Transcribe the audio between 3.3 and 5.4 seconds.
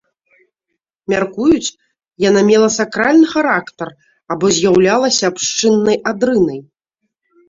характар або з'яўлялася